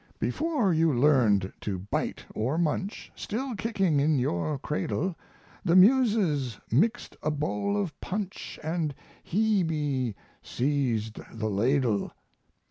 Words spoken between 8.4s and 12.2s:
And Hebe seized the ladle.